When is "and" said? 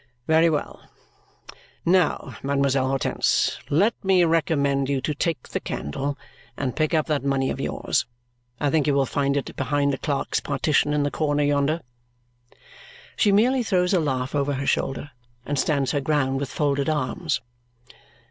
6.57-6.75, 15.45-15.59